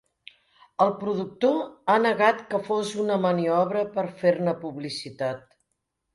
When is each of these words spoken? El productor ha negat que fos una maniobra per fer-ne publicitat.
El 0.85 0.93
productor 1.01 1.59
ha 1.93 1.97
negat 2.05 2.39
que 2.55 2.61
fos 2.71 2.95
una 3.05 3.19
maniobra 3.27 3.85
per 3.99 4.09
fer-ne 4.25 4.57
publicitat. 4.65 5.47